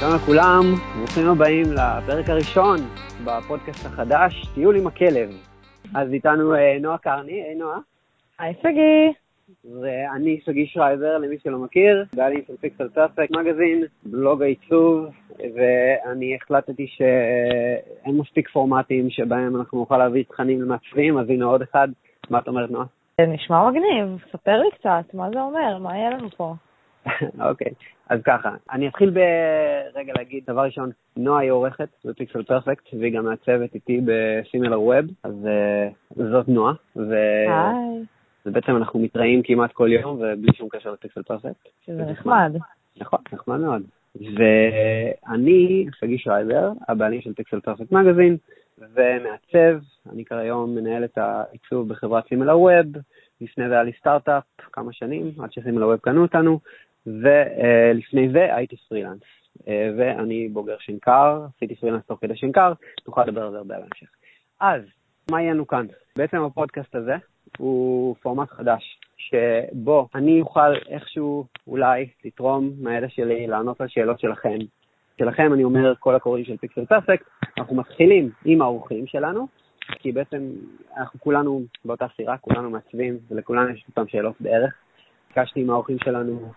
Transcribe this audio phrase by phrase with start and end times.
[0.00, 0.62] שלום לכולם,
[0.98, 2.76] ברוכים הבאים לפרק הראשון
[3.24, 5.30] בפודקאסט החדש, טיול עם הכלב.
[5.94, 7.78] אז איתנו אה, נועה קרני, היי נועה.
[8.38, 9.12] היי שגיא.
[9.80, 15.06] ואני שגיא שרייבר, למי שלא מכיר, בעלים של פיקסל פרפקט מגזין, בלוג העיצוב,
[15.38, 21.88] ואני החלטתי שאין מספיק פורמטים שבהם אנחנו נוכל להביא תכנים למעצבים, אז הנה עוד אחד.
[22.30, 22.86] מה את אומרת, נועה?
[23.20, 25.78] זה נשמע מגניב, ספר לי קצת, מה זה אומר?
[25.78, 26.54] מה יהיה לנו פה?
[27.48, 27.72] אוקיי,
[28.08, 33.16] אז ככה, אני אתחיל ברגע להגיד, דבר ראשון, נועה היא עורכת ב Pixel Perfect, והיא
[33.16, 38.04] גם מעצבת איתי ב SimilarWeb, אז אה, זאת נועה, היי.
[38.46, 41.68] ובעצם אנחנו מתראים כמעט כל יום, ובלי שום קשר ל Pixel Perfect.
[41.86, 42.52] שזה נחמד.
[42.96, 43.82] נכון, נחמד מאוד.
[44.16, 48.36] ואני, שגיא שרייבר, הבעלים של Pixel Perfect Magazine,
[48.78, 49.78] ומעצב,
[50.12, 52.86] אני כיום מנהל את העיצוב בחברת SimilarWeb,
[53.40, 56.60] לפני זה היה לי סטארט-אפ כמה שנים, עד שסימילר ווב קנו אותנו,
[57.06, 59.20] ולפני זה הייתי פרילנס.
[59.68, 62.72] אה, ואני בוגר שנקר, עשיתי פרילנס תוך כדי שנקר,
[63.06, 64.08] נוכל לדבר על זה הרבה בהמשך.
[64.60, 64.82] אז,
[65.30, 65.86] מה יהיה לנו כאן?
[66.16, 67.14] בעצם הפודקאסט הזה
[67.58, 74.58] הוא פורמט חדש, שבו אני אוכל איכשהו אולי לתרום מהידע שלי, לענות על שאלות שלכם.
[75.18, 77.26] שלכם אני אומר כל הקוראים של פיקסל פרפקט,
[77.58, 79.48] אנחנו מתחילים עם האורחים שלנו,
[79.98, 80.50] כי בעצם
[80.96, 84.74] אנחנו כולנו באותה סירה, כולנו מעצבים, ולכולנו יש אותם שאלות בערך.
[85.34, 86.52] ביקשתי עם האורחים שלנו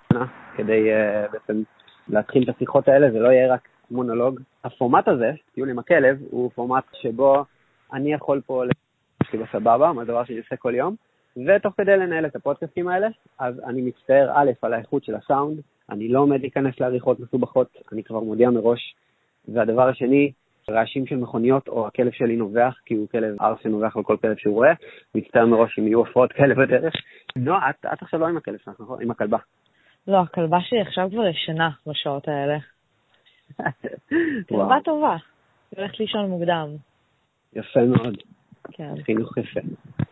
[0.57, 1.63] כדי uh, בעצם
[2.07, 4.39] להתחיל את השיחות האלה, זה לא יהיה רק מונולוג.
[4.63, 7.45] הפורמט הזה, טיול עם הכלב, הוא פורמט שבו
[7.93, 10.95] אני יכול פה להגיד בסבבה, מה דבר שאני עושה כל יום,
[11.37, 13.07] ותוך כדי לנהל את הפודקאסטים האלה,
[13.39, 18.03] אז אני מצטער א' על האיכות של הסאונד, אני לא עומד להיכנס לעריכות מסובכות, אני
[18.03, 18.95] כבר מודיע מראש.
[19.47, 20.31] והדבר השני,
[20.69, 24.37] רעשים של מכוניות או הכלב שלי נובח, כי הוא כלב ארס שנובח על כל כלב
[24.37, 24.73] שהוא רואה,
[25.15, 26.93] מצטער מראש אם יהיו הפרעות כאלה בדרך.
[27.35, 29.01] נועה, את, את עכשיו לא עם הכלב שלך, נכון?
[29.01, 29.37] עם הכלבה.
[30.07, 32.57] לא, הכלבה שלי עכשיו כבר ישנה בשעות האלה.
[34.49, 35.15] כלבה טובה,
[35.71, 36.67] היא הולכת לישון מוקדם.
[37.53, 38.17] יפה מאוד.
[38.71, 38.93] כן.
[39.03, 39.59] חינוך יפה.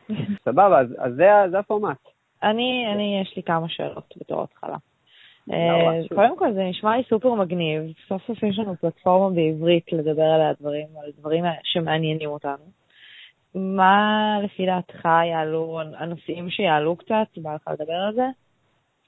[0.45, 1.97] סבבה, אז, אז זה, זה הפורמט.
[2.43, 4.77] אני, אני, יש לי כמה שאלות בתור התחלה.
[5.51, 10.23] אה, קודם כל זה נשמע לי סופר מגניב, סוף סוף יש לנו פלטפורמה בעברית לדבר
[10.23, 12.81] על הדברים, על דברים שמעניינים אותנו.
[13.55, 18.25] מה לפי דעתך יעלו, הנושאים שיעלו קצת, בא לך לדבר על זה?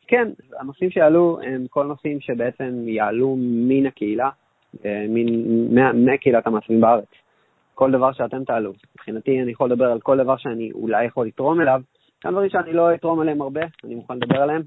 [0.07, 0.27] כן,
[0.59, 4.29] הנושאים שיעלו הם כל נושאים שבעצם יעלו מן הקהילה,
[4.85, 5.05] אה,
[5.93, 7.05] מקהילת המעצבים בארץ.
[7.75, 8.73] כל דבר שאתם תעלו.
[8.95, 11.81] מבחינתי אני יכול לדבר על כל דבר שאני אולי יכול לתרום אליו,
[12.25, 14.61] גם דברים שאני לא אתרום עליהם הרבה, אני מוכן לדבר עליהם.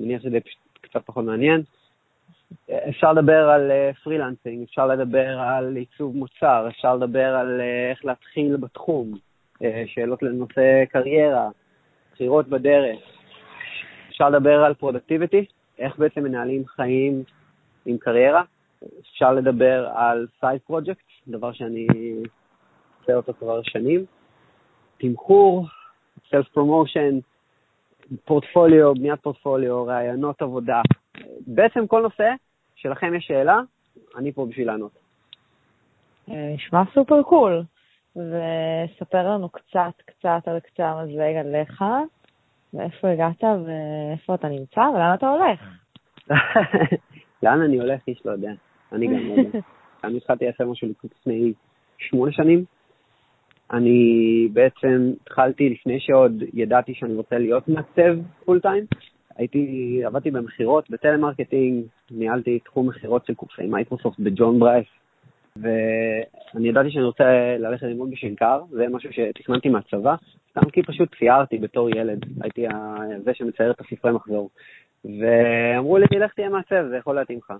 [0.00, 0.38] אני מניח שזה
[0.90, 1.62] קצת פחות מעניין.
[2.88, 3.70] אפשר לדבר על
[4.04, 7.60] freelancing, אפשר לדבר על עיצוב מוצר, אפשר לדבר על
[7.90, 9.12] איך להתחיל בתחום,
[9.86, 11.48] שאלות לנושא קריירה,
[12.12, 12.98] בחירות בדרך.
[14.08, 15.44] אפשר לדבר על productivity,
[15.78, 17.22] איך בעצם מנהלים חיים
[17.86, 18.42] עם קריירה.
[19.00, 21.86] אפשר לדבר על side project, דבר שאני
[23.00, 24.04] עושה אותו כבר שנים.
[24.98, 25.66] תמחור,
[26.30, 27.18] self promotion,
[28.24, 30.82] פורטפוליו, בניית פורטפוליו, רעיונות עבודה.
[31.46, 32.32] בעצם כל נושא
[32.74, 33.60] שלכם יש שאלה,
[34.16, 34.92] אני פה בשביל לענות.
[36.30, 37.62] אה, נשמע super cool.
[38.16, 41.84] וספר לנו קצת, קצת על קצה המזלג עליך,
[42.74, 45.60] מאיפה הגעת ואיפה אתה נמצא ולאן אתה הולך.
[47.42, 48.52] לאן אני הולך, איש לא יודע.
[48.92, 49.58] אני גם לא יודע.
[50.04, 51.52] אני התחלתי לעשות משהו לפני
[51.98, 52.64] שמונה שנים,
[53.72, 58.84] אני בעצם התחלתי לפני שעוד ידעתי שאני רוצה להיות מעצב full time.
[59.36, 64.86] הייתי, עבדתי במכירות, בטלמרקטינג, ניהלתי תחום מכירות של קורסי מייקרוסופט ב John Bryce,
[65.56, 70.14] ואני ידעתי שאני רוצה ללכת ללמוד בשנקר, זה משהו שתכננתי מהצבא,
[70.50, 72.66] סתם כי פשוט ציירתי בתור ילד, הייתי
[73.24, 74.50] זה שמצייר את הספרי מחזור.
[75.04, 77.52] ואמרו לי, לך תהיה מעצב, זה יכול להתאים לך.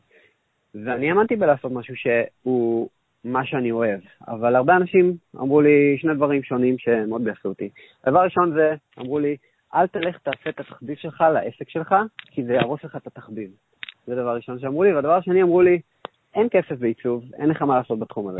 [0.74, 2.88] ואני האמנתי בלעשות משהו שהוא
[3.24, 4.00] מה שאני אוהב.
[4.28, 7.68] אבל הרבה אנשים אמרו לי שני דברים שונים שמאוד ביאסו אותי.
[8.06, 9.36] דבר ראשון זה, אמרו לי,
[9.74, 11.94] אל תלך תעשה את התחביב שלך לעסק שלך,
[12.30, 13.50] כי זה יהרוס לך את התחביב.
[14.06, 14.92] זה דבר ראשון שאמרו לי.
[14.94, 15.80] והדבר השני, אמרו לי,
[16.34, 18.38] אין כסף בעיצוב, אין לך מה לעשות בתחום הזה.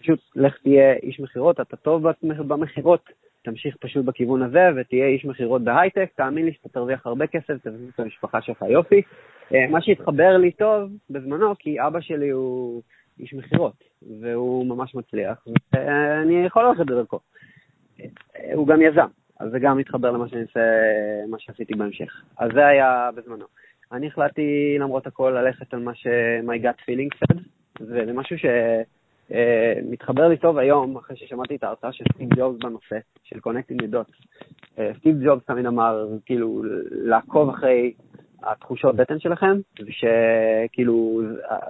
[0.00, 3.10] פשוט לך תהיה איש מכירות, אתה טוב במכירות,
[3.42, 7.88] תמשיך פשוט בכיוון הזה ותהיה איש מכירות בהייטק, תאמין לי שאתה תרוויח הרבה כסף, תביא
[7.94, 9.02] את המשפחה שלך יופי.
[9.54, 12.82] אה, מה שהתחבר לי טוב בזמנו, כי אבא שלי הוא
[13.18, 13.84] איש מכירות,
[14.20, 17.18] והוא ממש מצליח, ואני יכול ללכת בדרכו.
[18.54, 19.06] הוא גם יזם,
[19.40, 20.60] אז זה גם מתחבר למה שאני עושה,
[21.28, 22.22] מה שעשיתי בהמשך.
[22.38, 23.44] אז זה היה בזמנו.
[23.92, 26.06] אני החלטתי למרות הכל ללכת על מה ש-
[26.46, 27.38] my gut feeling said,
[27.80, 28.36] וזה משהו
[29.30, 33.94] שמתחבר לי טוב היום, אחרי ששמעתי את ההרצאה של סטיב ג'ובס בנושא, של Connecting the
[33.94, 34.26] Dots.
[34.98, 37.92] סטיב ג'ובס תמיד אמר, כאילו, לעקוב אחרי
[38.42, 41.20] התחושות בטן שלכם, ושכאילו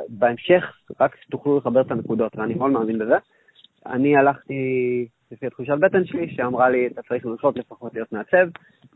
[0.08, 3.16] בהמשך רק תוכלו לחבר את הנקודות, ואני מאוד מאמין בזה.
[3.86, 8.48] אני הלכתי לפי התחושת בטן שלי, שאמרה לי, אתה צריך לנסות לפחות להיות מעצב.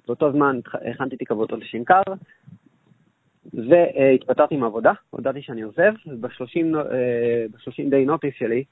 [0.07, 0.59] באותו זמן
[0.91, 2.03] הכנתי תיק עבודות לשנקר,
[3.55, 8.65] והתפטרתי מעבודה, הודעתי שאני עוזב, וב-30 day notice שלי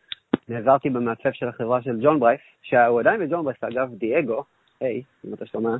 [0.48, 4.44] נעזרתי במעצב של החברה של John Bryce, שהוא עדיין ב John Bryce, אגב, דייגו,
[4.80, 5.76] היי, אם אתה שומע,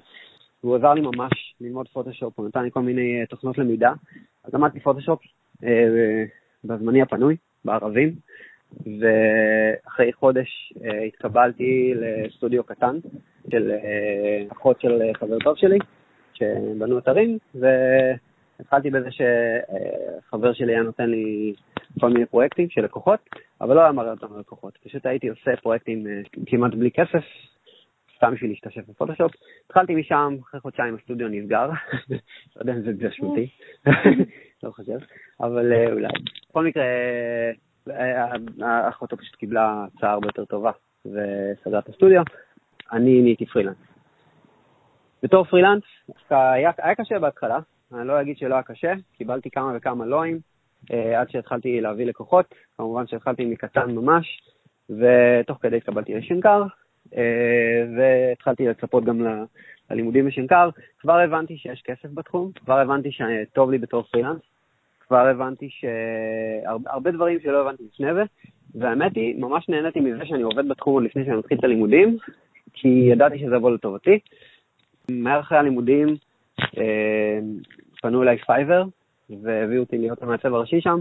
[0.65, 3.93] והוא עזר לי ממש ללמוד פוטושופ, הוא נתן לי כל מיני אה, תוכנות למידה,
[4.45, 5.21] אז למדתי פוטושופ
[5.65, 6.25] אה,
[6.65, 8.15] בזמני הפנוי, בערבים,
[8.81, 12.99] ואחרי חודש אה, התקבלתי לסטודיו קטן
[13.51, 13.73] של
[14.53, 15.79] אחות של חבר טוב שלי,
[16.35, 21.55] שבנו אתרים, והתחלתי בזה שחבר שלי היה נותן לי
[22.01, 23.21] כל מיני פרויקטים של לקוחות,
[23.61, 26.07] אבל לא היה מראה אותם ללקוחות, פשוט הייתי עושה פרויקטים
[26.47, 27.25] כמעט בלי כסף,
[28.25, 29.33] סתם בשביל להשתשף בפוטושופ.
[29.67, 33.49] התחלתי משם, אחרי חודשיים הסטודיו נסגר, לא יודע אם זה באשמתי,
[34.63, 34.99] לא חושב,
[35.41, 36.09] אבל אה, אולי.
[36.51, 36.85] בכל מקרה,
[37.91, 38.33] אה,
[38.63, 40.71] האחותו פשוט קיבלה הצעה הרבה יותר טובה
[41.07, 42.23] וסגרה את הסטודיו.
[42.93, 43.77] אני נהייתי פרילנס.
[45.23, 45.83] בתור פרילנס,
[46.31, 47.59] היה, היה קשה בהתחלה,
[47.95, 50.39] אני לא אגיד שלא היה קשה, קיבלתי כמה וכמה לואים,
[50.93, 54.27] אה, עד שהתחלתי להביא לקוחות, כמובן שהתחלתי מקטן ממש,
[54.91, 56.63] ותוך כדי התקבלתי לשנקר,
[57.97, 59.27] והתחלתי לצפות גם
[59.91, 60.69] ללימודים בשנקר.
[60.99, 64.41] כבר הבנתי שיש כסף בתחום, כבר הבנתי שטוב לי בתור פרילנס,
[65.01, 68.23] כבר הבנתי שהרבה דברים שלא הבנתי לפני זה,
[68.75, 72.17] והאמת היא, ממש נהניתי מזה שאני עובד בתחום עוד לפני שאני מתחיל את הלימודים,
[72.73, 74.19] כי ידעתי שזה יבוא לטובתי.
[75.09, 76.17] מהר אחרי הלימודים
[76.79, 77.39] אה,
[78.03, 78.85] פנו אליי Fiverr,
[79.43, 81.01] והביאו אותי להיות המעצב הראשי שם.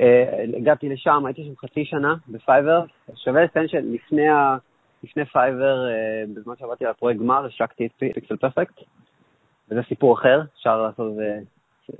[0.00, 2.84] אה, הגעתי לשם, הייתי שם חצי שנה ב Fiverr.
[3.14, 4.56] שווה לציין שלפני ה...
[5.04, 8.80] לפני Fiverr, אה, בזמן שעבדתי על הפרויקט גמר, השקתי את Pixel Perfect,
[9.70, 11.38] וזה סיפור אחר, אפשר לעשות איזה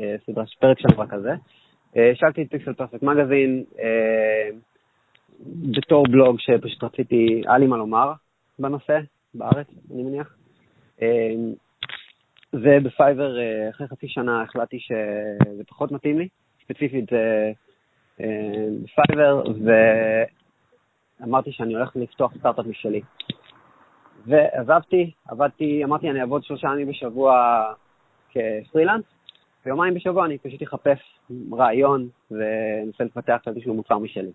[0.01, 1.33] אה, סדרה, פרק שלנו רק על זה.
[1.97, 3.65] אה, השקתי את Pixel Perfect Magazine
[5.77, 8.13] בתור בלוג שפשוט רציתי, היה לי מה לומר
[8.59, 8.99] בנושא,
[9.35, 10.37] בארץ, אני מניח.
[12.53, 13.37] וב Fiverr,
[13.71, 16.29] אחרי חצי שנה החלטתי שזה פחות מתאים לי,
[16.65, 17.05] ספציפית
[18.19, 19.43] ב Fiverr,
[21.25, 23.01] אמרתי שאני הולך לפתוח סטארט-אפ משלי.
[24.27, 27.63] ועזבתי, עבדתי, אמרתי אני אעבוד שלושה ימים בשבוע
[28.31, 29.05] כפרילנס,
[29.67, 30.99] ויומיים בשבוע אני פשוט אחפש
[31.53, 34.33] רעיון ואנסה לפתח איזשהו מוצר משלי.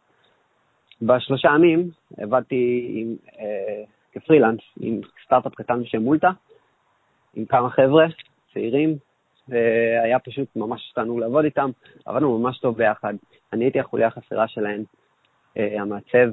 [1.01, 6.29] בשלושה ימים עבדתי עם, אה, כפרילנס עם סטארט-אפ קטן בשם מולטה,
[7.35, 8.05] עם כמה חבר'ה
[8.53, 8.97] צעירים,
[9.47, 11.69] והיה פשוט ממש תענוג לעבוד איתם,
[12.05, 13.13] עבדנו ממש טוב ביחד.
[13.53, 14.83] אני הייתי החוליה החסרה שלהם.
[15.57, 16.29] אה, המעצב,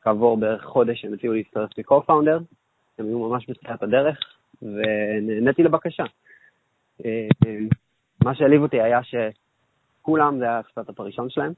[0.00, 2.40] וכעבור בערך חודש הם הציעו להצטרף כ-co-founder,
[2.98, 4.18] הם היו ממש בתחילת הדרך,
[4.62, 6.04] ונהניתי לבקשה.
[7.04, 7.28] אה,
[8.24, 11.52] מה שהעליב אותי היה שכולם, זה היה הסטארט-אפ הראשון שלהם,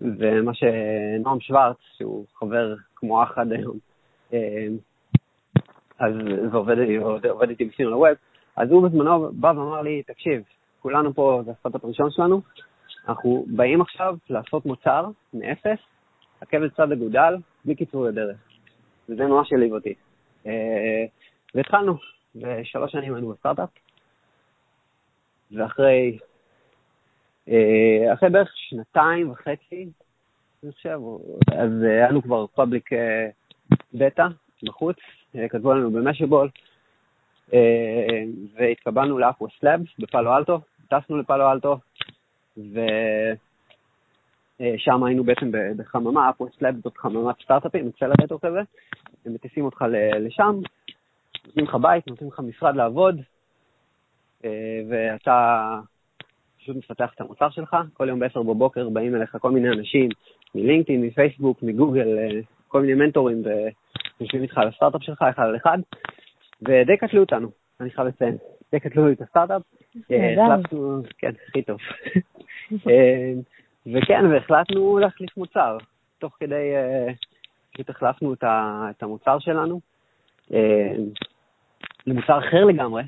[0.00, 3.78] ומה שנועם שוורץ, שהוא חבר כמו אח עד היום,
[4.32, 4.66] אה,
[5.98, 6.12] אז
[6.50, 8.16] זה עובד, עובד, עובד איתי בסינון הווב,
[8.56, 10.42] אז הוא בזמנו בא ואמר לי, תקשיב,
[10.82, 12.40] כולנו פה, זה הסטארט-אפ הראשון שלנו,
[13.10, 15.78] אנחנו באים עכשיו לעשות מוצר מאפס,
[16.40, 18.36] עקב לצד אגודל, בלי קיצור לדרך.
[19.08, 19.94] וזה ממש העליב אותי.
[20.46, 21.04] אה,
[21.54, 21.94] והתחלנו,
[22.36, 23.68] ושלוש שנים היינו בסטארט-אפ,
[25.52, 26.18] ואחרי
[27.48, 29.88] אה, אחרי בערך שנתיים וחצי,
[30.62, 31.00] אני חושב,
[31.52, 32.90] אז היה לנו כבר public
[33.94, 34.26] beta
[34.62, 34.96] בחוץ,
[35.36, 36.48] אה, כתבו לנו ב Mashable,
[38.54, 41.78] והתקבלנו ל UpWest Labs בפאלו אלטו, טסנו לפאלו אלטו,
[44.60, 48.60] ושם היינו בעצם בחממה, UpWest Labs זאת חממת סטארט-אפים, אקסלרטור כזה,
[49.26, 49.84] הם מטיסים אותך
[50.20, 50.60] לשם,
[51.46, 53.20] נותנים לך בית, נותנים לך משרד לעבוד,
[54.44, 55.78] אה, ואתה
[56.58, 57.76] פשוט מפתח את המוצר שלך.
[57.94, 60.08] כל יום ב-10 בבוקר באים אליך כל מיני אנשים
[60.54, 63.42] מלינקדאין, מפייסבוק, מגוגל, אה, כל מיני מנטורים,
[64.20, 65.78] ויושבים איתך על הסטארט-אפ שלך, אחד על אחד,
[66.62, 67.48] ודי קטלו אותנו,
[67.80, 68.36] אני חייב לציין.
[68.72, 69.62] די קטלו את הסטארט-אפ.
[70.10, 71.78] אה, החלטנו, כן, הכי טוב.
[72.90, 73.32] אה,
[73.86, 75.78] וכן, והחלטנו להחליף מוצר.
[76.18, 77.12] תוך כדי, אה,
[77.72, 79.80] פשוט החלפנו את המוצר שלנו
[82.06, 83.02] למוצר אחר לגמרי.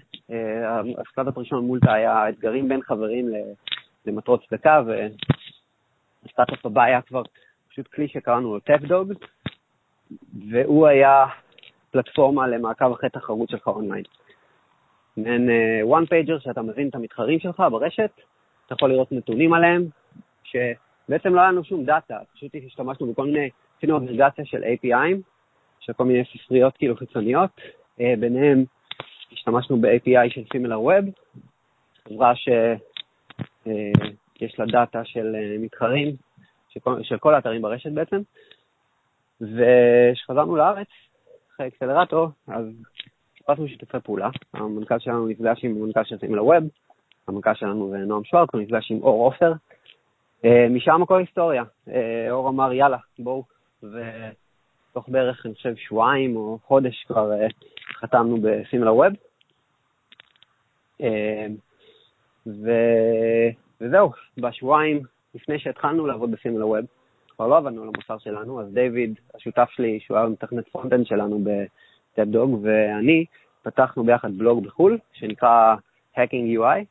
[0.98, 3.28] הסטארט-אפ הראשון מולטה היה אתגרים בין חברים
[4.06, 7.22] למטרות צדקה, והסטארט-אפ הבא היה כבר
[7.68, 9.12] פשוט כלי שקראנו לו TapDog,
[10.50, 11.24] והוא היה
[11.90, 14.04] פלטפורמה למעקב אחרי תחרות שלך אונליין.
[15.16, 15.48] מעין
[15.84, 18.10] one pager שאתה מבין את המתחרים שלך ברשת,
[18.72, 19.84] אתה יכול לראות נתונים עליהם,
[20.44, 25.16] שבעצם לא היה לנו שום דאטה, פשוט השתמשנו בכל מיני, עשינו אגרגציה של API'ים,
[25.80, 27.50] של כל מיני ספריות כאילו חיצוניות,
[28.00, 28.64] אה, ביניהם
[29.32, 31.04] השתמשנו ב-API של SimilarWeb,
[32.08, 36.16] חברה שיש לה דאטה של מתחרים,
[37.02, 38.20] של כל האתרים ברשת בעצם,
[39.40, 40.88] וכשחזרנו לארץ,
[41.54, 42.66] אחרי אקסלרטור, אז
[43.38, 44.30] חיפשנו שיתופי פעולה.
[44.54, 46.64] המנכ"ל שלנו נפגש עם המנכ"ל של SimilarWeb,
[47.28, 49.52] המנכ"ל שלנו זה נועם שוורץ, הוא נפגש עם אור עופר.
[50.44, 51.64] אה, משם הכל היסטוריה.
[51.88, 53.44] אה, אור אמר, יאללה, בואו.
[53.82, 57.46] ותוך בערך, אני חושב, שבועיים או חודש כבר אה,
[58.00, 59.12] חתמנו ב SimilarWeb.
[62.46, 62.70] ו...
[63.80, 65.00] וזהו, בשבועיים
[65.34, 66.86] לפני שהתחלנו לעבוד ב SimilarWeb,
[67.28, 71.38] כבר לא עבדנו על המוצר שלנו, אז דיוויד, השותף שלי, שהוא היה מתכנת frontend שלנו
[71.44, 73.24] ב TapDog, ואני
[73.62, 75.74] פתחנו ביחד בלוג בחו"ל, שנקרא
[76.16, 76.84] Hacking UI,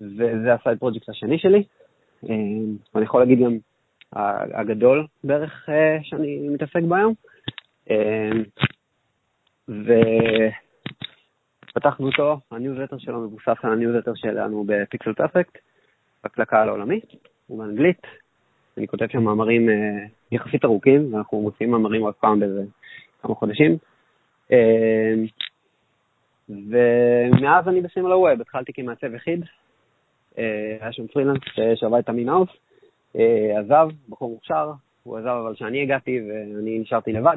[0.00, 1.62] וזה ה side project השני שלי.
[2.94, 3.56] ואני יכול להגיד גם
[4.54, 7.14] הגדול בערך אה, שאני מתעסק בו היום.
[11.68, 15.58] ופתחנו אותו, הניוזלטר שלו מבוסס על הניוזלטר שלנו ב Pixel Perfect,
[16.24, 17.00] רק לקהל העולמי,
[17.46, 18.02] הוא באנגלית.
[18.78, 19.74] אני כותב שם מאמרים אה,
[20.32, 22.62] יחסית ארוכים, ואנחנו מוציאים מאמרים עוד פעם באיזה
[23.22, 23.76] כמה חודשים.
[26.48, 29.65] ומאז אני ב SimilarWeb, התחלתי כמעצב יחיד, אה,
[30.80, 32.48] היה שם פרילנס אה, שעבד את המינהאוס,
[33.16, 37.36] אה, עזב, בחור מוכשר, הוא עזב אבל כשאני הגעתי ואני נשארתי לבד,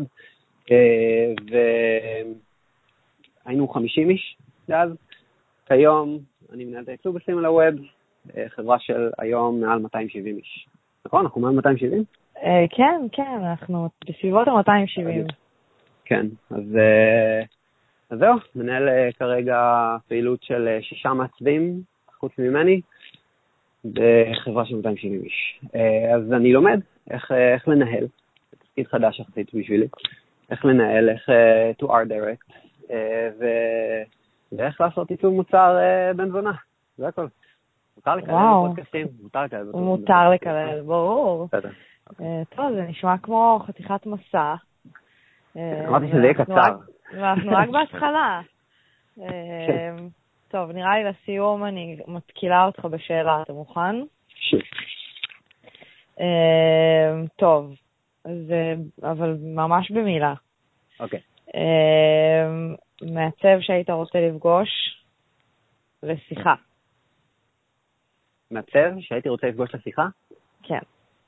[3.46, 4.38] והיינו 50 איש
[4.74, 4.92] אז.
[5.66, 6.20] כיום
[6.54, 7.76] אני מנהל את הייצוג בסימל הווב,
[8.48, 10.68] חברה של היום מעל 270 איש.
[11.06, 11.22] נכון?
[11.22, 12.04] אנחנו מעל 270?
[12.70, 15.34] כן, כן, אנחנו בסביבות ה-270.
[16.06, 16.64] כן, אז,
[18.10, 21.82] אז זהו, מנהל כרגע פעילות של שישה מעצבים
[22.20, 22.82] חוץ ממני,
[23.86, 25.60] בחברה של 270 איש.
[25.76, 28.08] אה, אז אני לומד איך, איך לנהל,
[28.60, 29.88] תפקיד חדש יחסית בשבילי,
[30.52, 32.54] איך לנהל, איך uh, to art direct,
[33.40, 33.46] ו...
[34.52, 35.78] ואיך לעשות עיצוב מוצר
[36.16, 36.52] בן זונה,
[36.98, 37.28] זה הכל.
[37.98, 39.08] מותר לקלל בפודקאסטים?
[39.22, 39.86] מותר לקלל בפודקאסטים.
[39.86, 41.48] מותר לקלל, ברור.
[41.48, 41.70] בסדר.
[42.56, 44.56] טוב, זה נשמע כמו חתיכת מסע.
[45.58, 46.76] אמרתי שזה יהיה קצר.
[47.14, 48.42] ואנחנו רק בהתחלה.
[50.50, 53.96] טוב, נראה לי לסיום אני מתקילה אותך בשאלה, אתה מוכן?
[56.18, 56.22] Uh,
[57.36, 57.76] טוב,
[58.26, 58.54] אז,
[59.04, 60.34] אבל ממש במילה.
[61.00, 61.20] אוקיי.
[61.20, 61.52] Okay.
[61.52, 64.70] Uh, מעצב שהיית רוצה לפגוש
[66.04, 66.54] לשיחה.
[68.52, 70.08] מעצב שהייתי רוצה לפגוש לשיחה?
[70.64, 70.80] כן.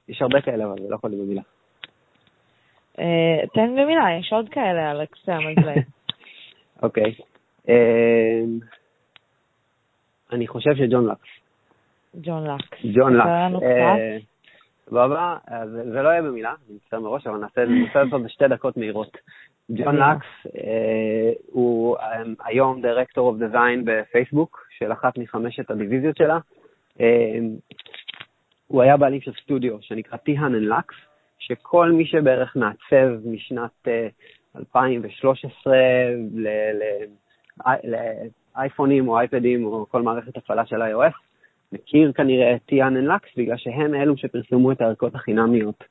[0.07, 1.41] יש הרבה כאלה, אבל זה לא יכול להיות במילה.
[3.53, 5.83] תן במילה, יש עוד כאלה על הקצה המזלג.
[6.83, 7.15] אוקיי.
[10.31, 11.29] אני חושב שג'ון לקס.
[12.21, 12.77] ג'ון לקס.
[12.93, 13.63] ג'ון לקס.
[13.63, 14.17] אה,
[14.85, 15.37] סבבה,
[15.91, 19.17] זה לא יהיה במילה, אני מצטער מראש, אבל נעשה לעשות בשתי דקות מהירות.
[19.71, 26.39] ג'ון לקס אה, הוא אה, היום דירקטור אוף דיזיין בפייסבוק, של אחת מחמשת הדיוויזיות שלה.
[28.67, 30.95] הוא היה בעלים של סטודיו שנקרא Teehan and Lax,
[31.39, 33.87] שכל מי שבערך מעצב משנת
[34.55, 35.77] 2013
[38.57, 41.15] אייפונים או אייפדים או כל מערכת הפעלה של iOS,
[41.71, 45.83] מכיר כנראה את Teehan and Lax, בגלל שהם אלו שפרסמו את הערכות החינמיות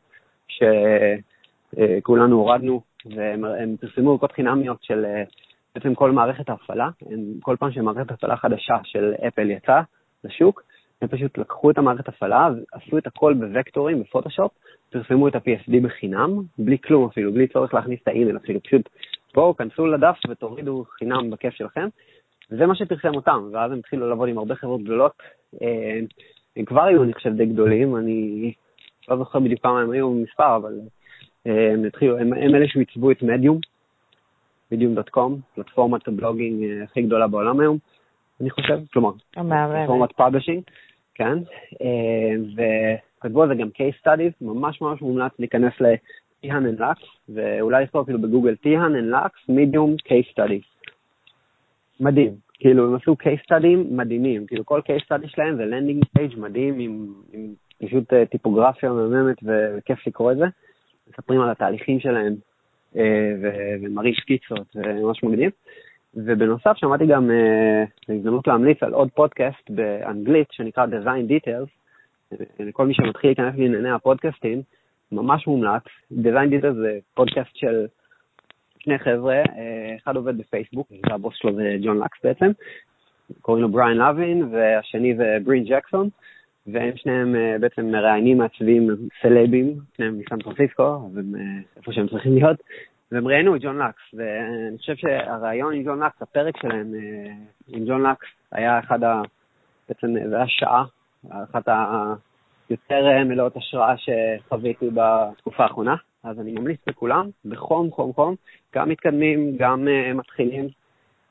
[0.48, 2.80] שכולנו הורדנו,
[3.16, 5.04] והם פרסמו ערכות חינמיות של
[5.74, 6.88] בעצם כל מערכת ההפעלה.
[7.42, 9.82] כל פעם שמערכת הפעלה חדשה של אפל יצאה
[10.24, 10.62] לשוק,
[11.02, 14.52] הם פשוט לקחו את המערכת הפעלה, עשו את הכל בווקטורים, בפוטושופ,
[14.90, 18.88] פרסמו את ה-PSD בחינם, בלי כלום אפילו, בלי צורך להכניס את האימייל אפילו, פשוט
[19.34, 21.88] בואו, כנסו לדף ותורידו חינם בכיף שלכם.
[22.50, 25.12] וזה מה שפרסם אותם, ואז הם התחילו לעבוד עם הרבה חברות גדולות.
[25.62, 26.00] אה,
[26.56, 28.52] הם כבר היו, אני חושב, די גדולים, אני
[29.08, 30.80] לא זוכר בדיוק כמה הם היו במספר, אבל
[31.46, 33.58] אה, הם התחילו, הם, הם אלה שעיצבו את מדיום,
[34.72, 37.78] מדיום.קום, פלטפורמת הבלוגינג אה, הכי גדולה בעולם היום,
[38.40, 40.62] אני חושב, כלומר, פלטפורמת publishing,
[41.14, 41.38] כן,
[42.56, 47.84] וכתבו על זה גם case studies, ממש ממש מומלץ להיכנס ל- Teehan and Lax, ואולי
[47.84, 50.69] לכתוב אפילו בגוגל Teehan and Lax, Medium case studies.
[52.00, 52.34] מדהים.
[52.54, 56.78] כאילו, הם עשו case studyים מדהימים, כאילו כל case study שלהם זה landing page מדהים
[56.78, 60.44] עם, עם פשוט אה, טיפוגרפיה מהממת וכיף לקרוא את זה.
[61.08, 62.34] מספרים על התהליכים שלהם
[62.96, 63.32] אה,
[63.82, 65.50] ומראים שקיצות, זה ממש מגניב.
[66.14, 71.70] ובנוסף שמעתי גם אה, הזדמנות להמליץ על עוד פודקאסט באנגלית שנקרא Design Details,
[72.60, 74.62] לכל מי שמתחיל להיכנס לענייני הפודקאסטים,
[75.12, 75.82] ממש מומלץ.
[76.12, 77.86] Design Details זה פודקאסט של
[78.84, 82.50] שני חבר'ה, אה, אחד עובד בפייסבוק, והבוס שלו זה ג'ון לקס בעצם,
[83.40, 86.08] קוראים לו בריין לוין, והשני זה ברין ג'קסון,
[86.66, 88.88] והם שניהם אה, בעצם מראיינים מעצבים
[89.22, 91.40] סלבים, שניהם מסן פרנסיסקו, אה,
[91.76, 92.56] איפה שהם צריכים להיות,
[93.12, 96.92] והם ראיינו את ג'ון לקס, ואני חושב שהרעיון עם ג'ון לקס, הפרק שלהם
[97.68, 99.22] עם ג'ון לקס, היה אחד ה...
[99.88, 100.84] בעצם זה היה שעה,
[101.30, 101.68] אחת
[102.68, 108.34] היותר מלאות השראה שחוויתי בתקופה האחרונה, אז אני ממליץ לכולם, בחום, חום, חום,
[108.74, 110.68] גם מתקדמים, גם uh, מתחילים,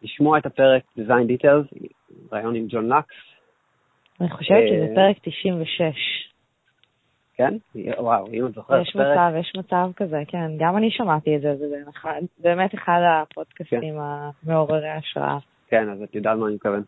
[0.02, 1.88] לשמוע את הפרק Design Details,
[2.34, 3.16] רעיון עם ג'ון לקס.
[4.22, 6.30] אני חושבת שזה פרק 96.
[7.36, 7.54] כן?
[7.98, 9.18] וואו, אם את זוכרת יש פרק...
[9.18, 10.52] מצב, יש מצב כזה, כן.
[10.58, 11.66] גם אני שמעתי את זה, זה
[12.40, 14.00] באמת אחד הפודקאסטים כן.
[14.44, 15.38] המעוררי השראה.
[15.68, 16.84] כן, אז את יודעת מה אני מתכוון.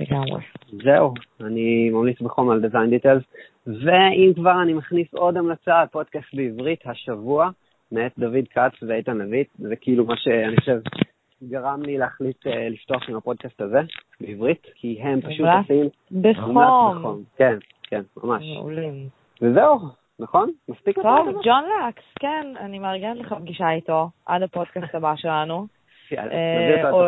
[0.00, 0.42] לגמרי.
[0.84, 3.24] זהו, אני ממליץ בחום על Design Details,
[3.66, 7.50] ואם כבר אני מכניס עוד המלצה, פודקאסט בעברית השבוע,
[7.92, 10.80] מאת דוד כץ ואיתן לויט, זה כאילו מה שאני חושב
[11.48, 13.80] גרם לי להחליט uh, לפתוח עם הפודקאסט הזה
[14.20, 15.88] בעברית, כי הם פשוט עושים...
[16.22, 17.22] בחום.
[17.36, 18.42] כן, כן, ממש.
[18.56, 19.08] מעולים.
[19.42, 19.78] וזהו,
[20.18, 20.50] נכון?
[20.68, 25.66] מספיק טוב, ג'ון לקס, כן, אני מארגנת לך פגישה איתו עד הפודקאסט הבא שלנו.
[26.12, 27.00] אה,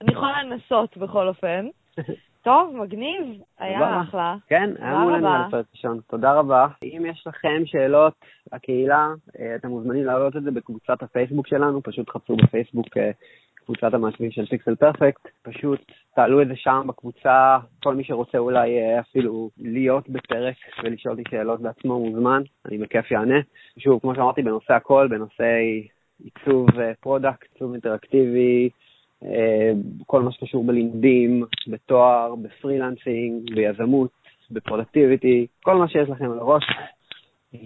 [0.00, 1.66] אני יכולה לנסות בכל אופן.
[2.44, 4.36] טוב, מגניב, היה אחלה.
[4.46, 6.00] כן, היה מול על הפרק ראשון.
[6.10, 6.66] תודה רבה.
[6.82, 8.14] אם יש לכם שאלות,
[8.52, 9.08] הקהילה,
[9.38, 12.86] אה, אתם מוזמנים להעלות את זה בקבוצת הפייסבוק שלנו, פשוט חפשו בפייסבוק
[13.64, 15.80] קבוצת המעצבים של Pixel Perfect, פשוט
[16.14, 21.30] תעלו את זה שם בקבוצה, כל מי שרוצה אולי אה, אפילו להיות בפרק ולשאול אותי
[21.30, 23.40] שאלות בעצמו מוזמן, אני בכיף יענה.
[23.78, 25.44] שוב, כמו שאמרתי, בנושא הכל, בנושא
[26.24, 26.66] עיצוב
[27.00, 28.83] product, אה, עיצוב אינטראקטיבי, אה,
[30.06, 34.10] כל מה שקשור בלימודים, בתואר, ב freelancing, ביזמות,
[34.50, 36.64] ב productivity, כל מה שיש לכם על הראש.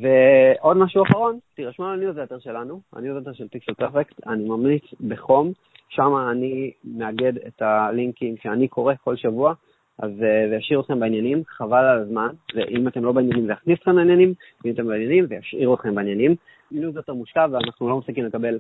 [0.01, 5.53] ועוד משהו אחרון, תירשמו על הניוזלטר שלנו, הניוזלטר של Pixel Perfect, אני ממליץ בחום
[5.89, 9.55] שם אני מאגד את הלינקים שאני קורא כל שבוע,
[9.99, 13.79] אז אה, זה ישאיר אתכם בעניינים, חבל על הזמן, ואם אתם לא בעניינים זה יכניס
[13.79, 16.35] אתכם לעניינים, ואם אתם בעניינים זה ישאיר אתכם בעניינים.
[16.71, 18.59] ניוזלטר מושקע ואנחנו לא מפסיקים לקבל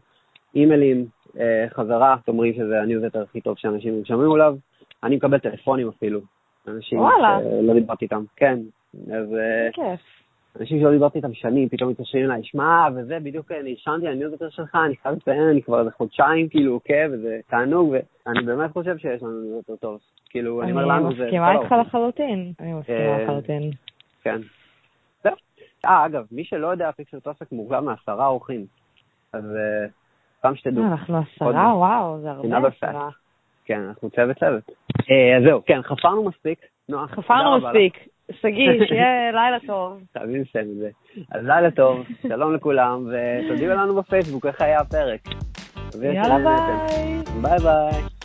[0.54, 1.04] אימיילים אה,
[1.75, 4.56] חזרה, אומרים שזה הניוזלטר הכי טוב שאנשים נרשמים אליו.
[5.04, 6.21] אני מקבל טלפונים אפילו,
[6.69, 6.99] אנשים
[7.60, 8.58] שלא דיברתי איתם, כן.
[8.95, 9.34] אז...
[9.34, 10.00] אה, כיף.
[10.60, 14.49] אנשים שלא דיברתי איתם שנים, פתאום מתקשרים אליי, שמע, וזה, בדיוק אה, נרשמתי על הניוזלטר
[14.50, 17.95] שלך, אני חייב לציין, אני כבר איזה חודשיים כאילו עוקב, וזה תענוג,
[18.26, 19.99] ואני באמת חושב שיש לנו ניוזלטר טוב.
[20.30, 21.17] כאילו, אני אומר לנו, זה...
[21.17, 23.71] אני מסכימה איתך לחלוטין, אני מסכימה אה, לחלוטין.
[24.23, 24.41] כן.
[25.25, 25.34] זהו.
[25.84, 28.67] אה, אגב, מי שלא יודע, פיקסל טוסק מורכב מעשרה אורחים,
[29.32, 29.86] אז אה,
[30.38, 30.84] סתם שתדעו.
[30.84, 31.76] אנחנו עשרה?
[31.76, 33.08] וואו, זה הרבה עשרה.
[33.64, 34.70] כן, אנחנו צוות צוות.
[34.98, 36.58] אז זהו, כן, חפרנו מספיק.
[37.08, 37.98] חפרנו מספיק.
[38.32, 40.00] שגיא, שיהיה לילה טוב.
[40.18, 40.90] חייבים לסיים את זה.
[41.32, 45.20] אז לילה טוב, שלום לכולם, ותודיעו לנו בפייסבוק איך היה הפרק.
[46.02, 47.22] יאללה ביי.
[47.42, 48.18] ביי ביי.